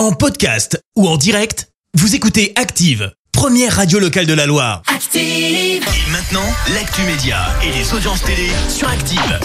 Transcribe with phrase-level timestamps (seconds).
[0.00, 4.80] En podcast ou en direct, vous écoutez Active, première radio locale de la Loire.
[4.86, 5.20] Active.
[5.84, 9.38] Et maintenant, l'actu média et les audiences télé sur Active.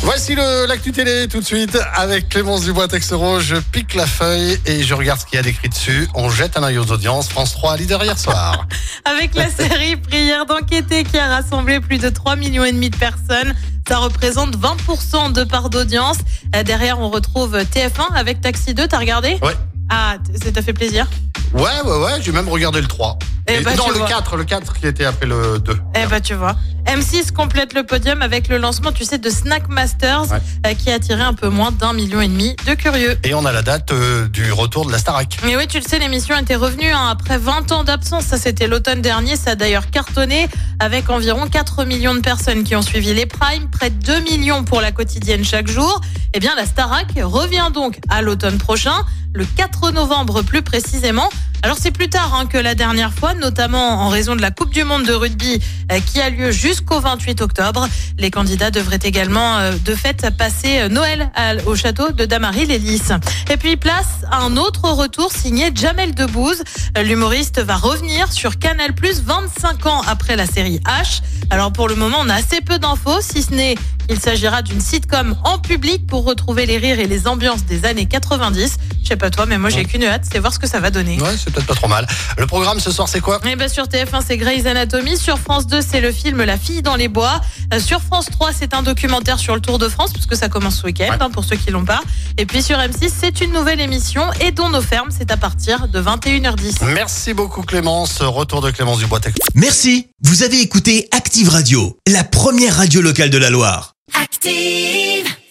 [0.00, 3.38] Voici le l'actu télé tout de suite avec Clémence Dubois Texero.
[3.40, 6.08] Je pique la feuille et je regarde ce qu'il y a d'écrit dessus.
[6.14, 7.28] On jette un œil aux audiences.
[7.28, 8.66] France 3 leader hier soir.
[9.04, 12.96] Avec la série Prière d'enquêter qui a rassemblé plus de 3 millions et demi de
[12.96, 13.54] personnes.
[13.86, 16.16] Ça représente 20% de part d'audience.
[16.56, 18.88] Euh, Derrière, on retrouve TF1 avec Taxi 2.
[18.88, 19.38] T'as regardé?
[19.42, 19.54] Ouais.
[19.94, 21.06] Ah, ça t'a fait plaisir?
[21.52, 22.22] Ouais, ouais, ouais.
[22.22, 23.18] J'ai même regardé le 3.
[23.48, 24.06] Et- bah, tu le vois.
[24.08, 25.76] 4, le 4 qui était après le 2.
[26.00, 26.54] Eh bah tu vois.
[26.86, 30.38] M6 complète le podium avec le lancement, tu sais, de Snack Masters Ouais.
[30.66, 33.16] euh, qui a attiré un peu moins d'un million et demi de curieux.
[33.24, 35.38] Et on a la date euh, du retour de la Starac.
[35.44, 38.24] Mais oui, tu le sais, l'émission était revenue hein, après 20 ans d'absence.
[38.24, 39.36] Ça, c'était l'automne dernier.
[39.36, 40.48] Ça a d'ailleurs cartonné
[40.80, 44.64] avec environ 4 millions de personnes qui ont suivi les primes, près de 2 millions
[44.64, 46.00] pour la quotidienne chaque jour.
[46.34, 51.28] Eh bien, la Starac revient donc à l'automne prochain, le 4 novembre plus précisément.
[51.64, 54.74] Alors c'est plus tard hein, que la dernière fois, notamment en raison de la Coupe
[54.74, 55.60] du Monde de rugby
[55.92, 57.86] euh, qui a lieu jusqu'au 28 octobre.
[58.18, 61.30] Les candidats devraient également euh, de fait passer euh, Noël
[61.66, 63.12] au château de Damary-les-Lys.
[63.50, 66.64] Et puis place à un autre retour signé Jamel Debbouze.
[67.00, 71.22] L'humoriste va revenir sur Canal+ 25 ans après la série H.
[71.50, 73.76] Alors pour le moment, on a assez peu d'infos, si ce n'est
[74.12, 78.04] qu'il s'agira d'une sitcom en public pour retrouver les rires et les ambiances des années
[78.04, 78.76] 90.
[79.02, 80.90] Je sais pas toi, mais moi j'ai qu'une hâte, c'est voir ce que ça va
[80.90, 81.18] donner.
[81.18, 82.06] Ouais, c'est peut-être pas trop mal.
[82.36, 83.40] Le programme ce soir, c'est quoi?
[83.50, 86.82] Eh ben sur TF1 c'est Grey's Anatomy, sur France 2 c'est le film La fille
[86.82, 87.40] dans les bois,
[87.72, 90.76] Euh, sur France 3 c'est un documentaire sur le Tour de France puisque ça commence
[90.80, 91.16] ce week-end Ouais.
[91.18, 92.00] hein, pour ceux qui l'ont pas.
[92.36, 95.88] Et puis sur M6 c'est une nouvelle émission et dont nos fermes c'est à partir
[95.88, 96.84] de 21h10.
[96.92, 98.20] Merci beaucoup Clémence.
[98.20, 99.46] Retour de Clémence Dubois Texero.
[99.54, 103.94] Merci, vous avez écouté Active Radio, la première radio locale de la Loire.
[104.10, 105.31] Active.